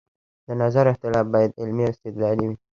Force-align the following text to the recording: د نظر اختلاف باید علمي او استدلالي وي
د 0.47 0.49
نظر 0.61 0.85
اختلاف 0.93 1.25
باید 1.33 1.57
علمي 1.61 1.83
او 1.87 1.93
استدلالي 1.93 2.45
وي 2.47 2.55